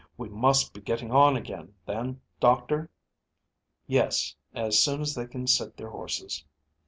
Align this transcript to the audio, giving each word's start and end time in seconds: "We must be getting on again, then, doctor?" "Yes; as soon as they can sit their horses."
"We 0.17 0.29
must 0.29 0.73
be 0.73 0.81
getting 0.81 1.11
on 1.11 1.35
again, 1.37 1.75
then, 1.85 2.21
doctor?" 2.39 2.89
"Yes; 3.85 4.35
as 4.55 4.79
soon 4.81 4.99
as 4.99 5.13
they 5.13 5.27
can 5.27 5.45
sit 5.45 5.77
their 5.77 5.91
horses." 5.91 6.43